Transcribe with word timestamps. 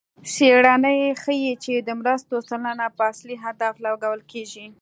څېړنې 0.33 0.97
ښيي 1.21 1.53
چې 1.63 1.73
د 1.87 1.89
مرستو 1.99 2.35
سلنه 2.49 2.85
په 2.97 3.01
اصلي 3.11 3.35
هدف 3.45 3.73
لګول 3.85 4.21
کېږي. 4.31 4.65